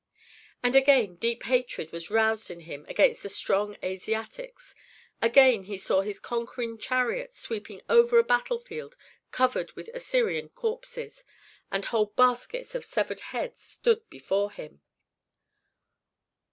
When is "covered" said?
9.29-9.71